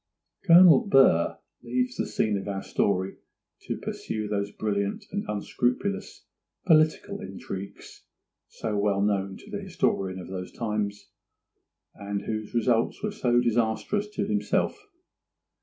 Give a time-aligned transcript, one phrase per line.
[0.45, 3.17] Colonel Burr leaves the scene of our story
[3.67, 6.25] to pursue those brilliant and unscrupulous
[6.65, 8.01] political intrigues
[8.47, 11.11] so well known to the historian of those times,
[11.93, 14.87] and whose results were so disastrous to himself.